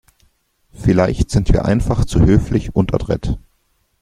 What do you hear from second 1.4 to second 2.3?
wir einfach zu